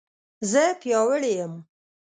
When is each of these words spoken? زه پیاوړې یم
زه 0.51 0.63
پیاوړې 0.81 1.31
یم 1.39 1.53